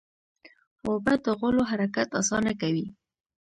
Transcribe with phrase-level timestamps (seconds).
[0.85, 2.85] اوبه د غولو حرکت اسانه کوي.